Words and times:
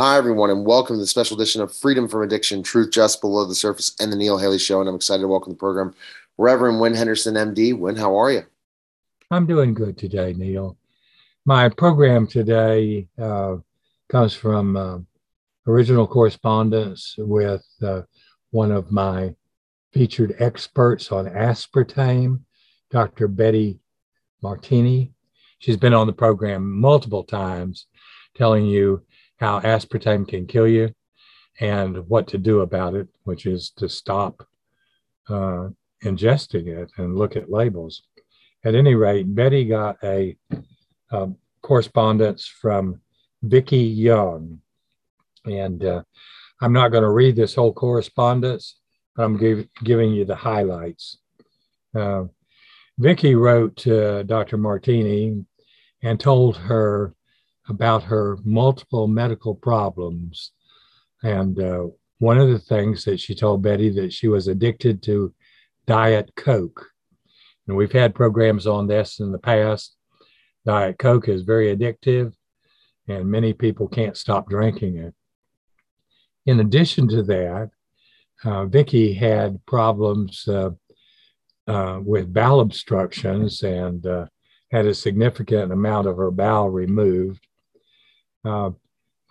Hi, 0.00 0.16
everyone, 0.16 0.50
and 0.50 0.64
welcome 0.64 0.94
to 0.94 1.00
the 1.00 1.08
special 1.08 1.36
edition 1.36 1.60
of 1.60 1.74
Freedom 1.74 2.06
from 2.06 2.22
Addiction 2.22 2.62
Truth 2.62 2.92
Just 2.92 3.20
Below 3.20 3.46
the 3.46 3.54
Surface 3.56 3.96
and 3.98 4.12
the 4.12 4.16
Neil 4.16 4.38
Haley 4.38 4.60
Show. 4.60 4.78
And 4.78 4.88
I'm 4.88 4.94
excited 4.94 5.22
to 5.22 5.26
welcome 5.26 5.54
the 5.54 5.58
program 5.58 5.92
Reverend 6.36 6.80
Win 6.80 6.94
Henderson, 6.94 7.34
MD. 7.34 7.76
Win, 7.76 7.96
how 7.96 8.16
are 8.16 8.30
you? 8.30 8.44
I'm 9.32 9.44
doing 9.44 9.74
good 9.74 9.98
today, 9.98 10.34
Neil. 10.34 10.76
My 11.46 11.68
program 11.68 12.28
today 12.28 13.08
uh, 13.20 13.56
comes 14.08 14.34
from 14.34 14.76
uh, 14.76 14.98
original 15.66 16.06
correspondence 16.06 17.16
with 17.18 17.66
uh, 17.82 18.02
one 18.52 18.70
of 18.70 18.92
my 18.92 19.34
featured 19.92 20.36
experts 20.38 21.10
on 21.10 21.26
aspartame, 21.26 22.38
Dr. 22.92 23.26
Betty 23.26 23.80
Martini. 24.42 25.12
She's 25.58 25.76
been 25.76 25.92
on 25.92 26.06
the 26.06 26.12
program 26.12 26.78
multiple 26.80 27.24
times 27.24 27.86
telling 28.36 28.64
you 28.64 29.02
how 29.38 29.60
aspartame 29.60 30.26
can 30.26 30.46
kill 30.46 30.68
you 30.68 30.92
and 31.60 32.08
what 32.08 32.28
to 32.28 32.38
do 32.38 32.60
about 32.60 32.94
it, 32.94 33.08
which 33.24 33.46
is 33.46 33.70
to 33.70 33.88
stop 33.88 34.46
uh, 35.28 35.68
ingesting 36.04 36.66
it 36.68 36.90
and 36.96 37.16
look 37.16 37.36
at 37.36 37.50
labels. 37.50 38.02
At 38.64 38.74
any 38.74 38.94
rate, 38.94 39.32
Betty 39.34 39.64
got 39.64 39.96
a, 40.02 40.36
a 41.10 41.28
correspondence 41.62 42.46
from 42.46 43.00
Vicki 43.42 43.78
Young. 43.78 44.60
And 45.44 45.84
uh, 45.84 46.02
I'm 46.60 46.72
not 46.72 46.88
going 46.88 47.04
to 47.04 47.10
read 47.10 47.36
this 47.36 47.54
whole 47.54 47.72
correspondence, 47.72 48.76
but 49.14 49.24
I'm 49.24 49.36
give, 49.36 49.66
giving 49.82 50.12
you 50.12 50.24
the 50.24 50.36
highlights. 50.36 51.18
Uh, 51.94 52.24
Vicki 52.98 53.34
wrote 53.34 53.76
to 53.76 54.24
Dr. 54.24 54.56
Martini 54.56 55.44
and 56.02 56.18
told 56.18 56.56
her 56.56 57.14
about 57.68 58.04
her 58.04 58.38
multiple 58.44 59.06
medical 59.06 59.54
problems. 59.54 60.52
And 61.22 61.60
uh, 61.60 61.86
one 62.18 62.38
of 62.38 62.48
the 62.48 62.58
things 62.58 63.04
that 63.04 63.20
she 63.20 63.34
told 63.34 63.62
Betty 63.62 63.90
that 63.90 64.12
she 64.12 64.28
was 64.28 64.48
addicted 64.48 65.02
to 65.04 65.34
Diet 65.86 66.32
Coke. 66.36 66.86
And 67.66 67.76
we've 67.76 67.92
had 67.92 68.14
programs 68.14 68.66
on 68.66 68.86
this 68.86 69.20
in 69.20 69.32
the 69.32 69.38
past. 69.38 69.96
Diet 70.64 70.98
Coke 70.98 71.28
is 71.28 71.42
very 71.42 71.74
addictive, 71.74 72.34
and 73.06 73.30
many 73.30 73.52
people 73.52 73.88
can't 73.88 74.16
stop 74.16 74.48
drinking 74.48 74.98
it. 74.98 75.14
In 76.46 76.60
addition 76.60 77.08
to 77.08 77.22
that, 77.24 77.70
uh, 78.44 78.66
Vicki 78.66 79.14
had 79.14 79.64
problems 79.66 80.46
uh, 80.46 80.70
uh, 81.66 82.00
with 82.04 82.32
bowel 82.32 82.60
obstructions 82.60 83.62
and 83.62 84.06
uh, 84.06 84.26
had 84.70 84.86
a 84.86 84.94
significant 84.94 85.72
amount 85.72 86.06
of 86.06 86.16
her 86.16 86.30
bowel 86.30 86.70
removed. 86.70 87.46
Uh, 88.48 88.70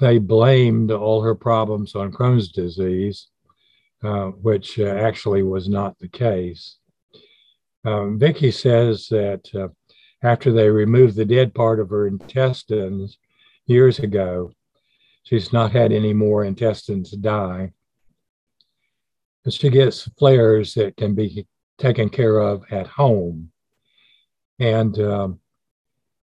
they 0.00 0.18
blamed 0.18 0.90
all 0.90 1.22
her 1.22 1.34
problems 1.34 1.94
on 1.94 2.12
Crohn's 2.12 2.52
disease, 2.52 3.28
uh, 4.04 4.26
which 4.26 4.78
uh, 4.78 4.84
actually 4.84 5.42
was 5.42 5.68
not 5.68 5.98
the 5.98 6.08
case. 6.08 6.76
Um, 7.84 8.18
Vicki 8.18 8.50
says 8.50 9.08
that 9.08 9.48
uh, 9.54 9.68
after 10.22 10.52
they 10.52 10.68
removed 10.68 11.16
the 11.16 11.24
dead 11.24 11.54
part 11.54 11.80
of 11.80 11.88
her 11.90 12.06
intestines 12.06 13.18
years 13.66 13.98
ago, 14.00 14.52
she's 15.22 15.52
not 15.52 15.72
had 15.72 15.92
any 15.92 16.12
more 16.12 16.44
intestines 16.44 17.12
die. 17.12 17.72
She 19.48 19.70
gets 19.70 20.08
flares 20.18 20.74
that 20.74 20.96
can 20.96 21.14
be 21.14 21.46
taken 21.78 22.08
care 22.08 22.38
of 22.38 22.64
at 22.70 22.88
home. 22.88 23.52
And 24.58 24.98
um, 24.98 25.40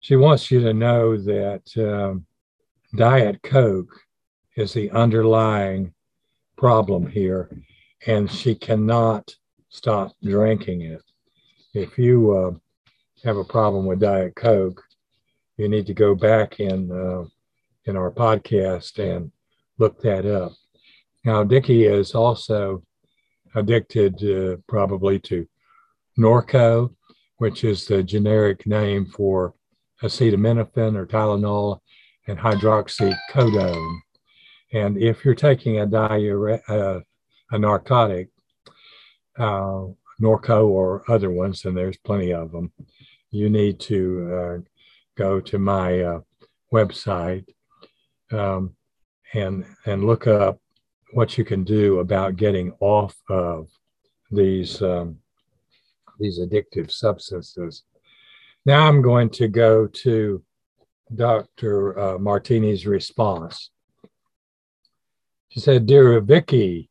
she 0.01 0.17
wants 0.17 0.51
you 0.51 0.61
to 0.61 0.75
know 0.75 1.17
that 1.17 1.63
um, 1.77 2.27
Diet 2.97 3.43
Coke 3.43 4.01
is 4.57 4.73
the 4.73 4.91
underlying 4.91 5.93
problem 6.57 7.07
here, 7.07 7.51
and 8.07 8.31
she 8.31 8.55
cannot 8.55 9.35
stop 9.69 10.13
drinking 10.25 10.81
it. 10.81 11.03
If 11.75 11.99
you 11.99 12.33
uh, 12.33 12.53
have 13.23 13.37
a 13.37 13.45
problem 13.45 13.85
with 13.85 14.01
Diet 14.01 14.35
Coke, 14.35 14.83
you 15.59 15.69
need 15.69 15.87
to 15.87 15.95
go 15.95 16.15
back 16.15 16.59
in 16.59 16.91
uh, 16.91 17.25
in 17.85 17.97
our 17.97 18.11
podcast 18.11 18.99
and 18.99 19.31
look 19.79 20.01
that 20.01 20.25
up. 20.25 20.53
Now, 21.25 21.45
Vicki 21.45 21.85
is 21.85 22.15
also 22.15 22.83
addicted 23.55 24.15
uh, 24.25 24.57
probably 24.69 25.19
to 25.21 25.47
Norco, 26.19 26.95
which 27.37 27.63
is 27.63 27.87
the 27.87 28.03
generic 28.03 28.67
name 28.67 29.05
for 29.05 29.55
acetaminophen 30.03 30.97
or 30.97 31.07
Tylenol 31.07 31.81
and 32.29 32.39
hydroxycodone. 32.39 33.99
And 34.73 34.99
if 34.99 35.25
you're 35.25 35.35
taking 35.35 35.81
a 35.81 35.87
diure- 35.87 36.63
uh, 36.69 37.01
a 37.51 37.59
narcotic, 37.59 38.29
uh, 39.39 39.87
Norco 40.21 40.67
or 40.67 41.05
other 41.09 41.31
ones, 41.31 41.65
and 41.65 41.77
there's 41.77 41.99
plenty 41.99 42.33
of 42.33 42.51
them, 42.53 42.73
you 43.31 43.51
need 43.51 43.79
to 43.81 44.35
uh, 44.35 44.59
go 45.17 45.41
to 45.41 45.59
my 45.59 46.01
uh, 46.01 46.21
website 46.73 47.47
um, 48.33 48.75
and 49.35 49.65
and 49.85 50.05
look 50.05 50.27
up 50.27 50.59
what 51.13 51.39
you 51.39 51.45
can 51.45 51.65
do 51.65 52.01
about 52.01 52.37
getting 52.37 52.73
off 52.81 53.15
of 53.29 53.69
these 54.31 54.83
um, 54.83 55.19
these 56.19 56.41
addictive 56.41 56.91
substances. 56.91 57.85
Now 58.65 58.89
I'm 58.89 59.03
going 59.03 59.31
to 59.31 59.49
go 59.49 59.87
to 59.87 60.43
Dr. 61.15 61.99
Uh, 61.99 62.19
Martini's 62.19 62.87
response. 62.87 63.71
She 65.49 65.61
said, 65.61 65.87
Dear 65.87 66.21
Vicki, 66.21 66.91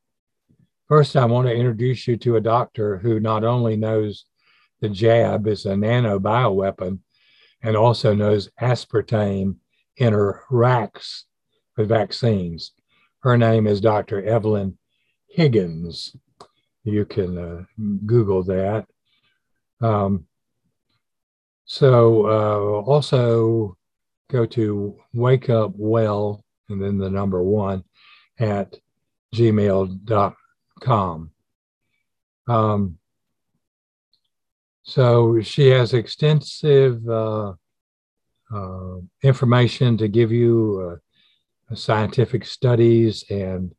first 0.88 1.16
I 1.16 1.26
want 1.26 1.48
to 1.48 1.54
introduce 1.54 2.08
you 2.08 2.18
to 2.18 2.38
a 2.38 2.42
doctor 2.42 2.98
who 2.98 3.20
not 3.20 3.44
only 3.44 3.76
knows 3.76 4.26
the 4.82 4.90
jab 4.90 5.48
is 5.48 5.66
a 5.66 5.70
nanobioweapon 5.70 7.00
and 7.62 7.76
also 7.76 8.14
knows 8.14 8.50
aspartame 8.62 9.58
interacts 10.00 11.24
with 11.78 11.90
vaccines. 11.90 12.72
Her 13.20 13.38
name 13.38 13.68
is 13.68 13.82
Dr. 13.82 14.24
Evelyn 14.24 14.78
Higgins. 15.28 16.16
You 16.84 17.06
can 17.06 17.38
uh, 17.38 17.64
Google 18.06 18.44
that. 18.44 18.86
Um, 19.82 20.28
so, 21.66 22.28
uh, 22.28 22.82
also, 22.86 23.76
go 24.30 24.46
to 24.46 25.00
wake 25.14 25.50
up 25.50 25.72
well 25.76 26.44
and 26.70 26.82
then 26.82 26.98
the 26.98 27.10
number 27.10 27.42
one 27.44 27.84
at 28.40 28.76
gmail.com. 29.34 31.32
Um, 32.48 32.98
so 34.84 35.42
she 35.42 35.68
has 35.70 35.94
extensive 35.94 37.08
uh, 37.08 37.54
uh, 38.54 38.98
information 39.24 39.98
to 39.98 40.08
give 40.08 40.32
you, 40.32 40.92
uh, 40.92 41.76
scientific 41.76 42.46
studies 42.46 43.24
and 43.32 43.74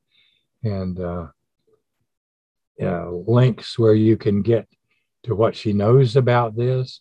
and 0.64 0.98
uh, 0.98 1.28
links 2.80 3.78
where 3.78 3.94
you 3.94 4.16
can 4.16 4.42
get 4.42 4.66
to 5.22 5.36
what 5.36 5.54
she 5.54 5.72
knows 5.72 6.16
about 6.16 6.56
this. 6.56 7.00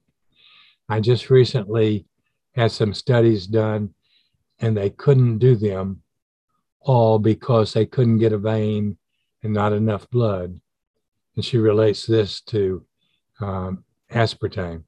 I 0.89 0.99
just 0.99 1.29
recently 1.29 2.05
had 2.55 2.71
some 2.71 2.93
studies 2.93 3.47
done 3.47 3.93
and 4.59 4.77
they 4.77 4.89
couldn't 4.89 5.39
do 5.39 5.55
them 5.55 6.01
all 6.81 7.19
because 7.19 7.73
they 7.73 7.85
couldn't 7.85 8.19
get 8.19 8.33
a 8.33 8.37
vein 8.37 8.97
and 9.41 9.53
not 9.53 9.73
enough 9.73 10.09
blood. 10.09 10.59
And 11.35 11.43
she 11.43 11.57
relates 11.57 12.05
this 12.05 12.41
to 12.41 12.85
um, 13.39 13.83
aspartame. 14.11 14.83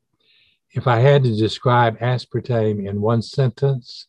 If 0.71 0.87
I 0.87 0.99
had 0.99 1.23
to 1.23 1.35
describe 1.35 1.97
aspartame 1.99 2.87
in 2.87 3.01
one 3.01 3.21
sentence, 3.21 4.07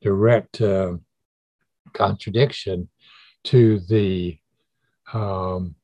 direct 0.00 0.60
uh, 0.60 0.94
contradiction 1.92 2.88
to 3.44 3.80
the 3.88 4.38
um, 5.12 5.74